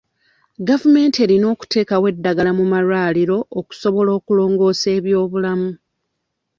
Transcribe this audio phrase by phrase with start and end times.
[0.67, 5.71] Gavumenti erina okuteeka eddagala mu malwaliro okusobola okulongoosa eby'obulamu.